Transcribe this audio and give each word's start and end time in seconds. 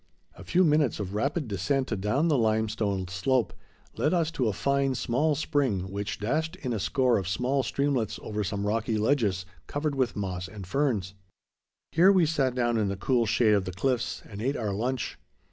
A 0.33 0.43
few 0.43 0.63
minutes 0.63 0.99
of 0.99 1.13
rapid 1.13 1.47
descent 1.47 2.01
down 2.01 2.27
the 2.27 2.35
limestone 2.35 3.07
slope 3.07 3.53
led 3.97 4.15
us 4.15 4.31
to 4.31 4.47
a 4.47 4.51
fine, 4.51 4.95
small 4.95 5.35
spring, 5.35 5.91
which 5.91 6.19
dashed 6.19 6.55
in 6.55 6.73
a 6.73 6.79
score 6.79 7.19
of 7.19 7.27
small 7.27 7.61
streamlets 7.61 8.17
over 8.23 8.43
some 8.43 8.65
rocky 8.65 8.97
ledges 8.97 9.45
covered 9.67 9.93
with 9.93 10.15
moss 10.15 10.47
and 10.47 10.65
ferns. 10.65 11.13
Here 11.91 12.11
we 12.11 12.25
sat 12.25 12.55
down 12.55 12.77
in 12.77 12.87
the 12.87 12.97
cool 12.97 13.27
shade 13.27 13.53
of 13.53 13.65
the 13.65 13.71
cliffs 13.73 14.23
and 14.27 14.41
ate 14.41 14.55
our 14.57 14.73
lunch. 14.73 15.19